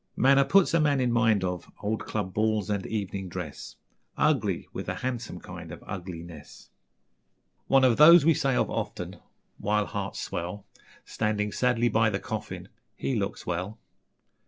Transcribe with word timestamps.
Manner 0.15 0.43
puts 0.45 0.73
a 0.73 0.79
man 0.79 0.99
in 0.99 1.11
mind 1.11 1.43
of 1.43 1.71
Old 1.81 2.05
club 2.07 2.33
balls 2.33 2.71
and 2.71 2.87
evening 2.87 3.29
dress, 3.29 3.75
Ugly 4.17 4.67
with 4.73 4.89
a 4.89 4.95
handsome 5.05 5.39
kind 5.39 5.71
of 5.71 5.83
Ugliness...... 5.85 6.71
One 7.67 7.83
of 7.83 7.97
those 7.97 8.25
we 8.25 8.33
say 8.33 8.55
of 8.55 8.67
often, 8.67 9.19
While 9.59 9.85
hearts 9.85 10.19
swell, 10.19 10.65
Standing 11.05 11.51
sadly 11.51 11.87
by 11.87 12.09
the 12.09 12.19
coffin: 12.19 12.69
'He 12.95 13.15
looks 13.15 13.45
well.'... 13.45 13.77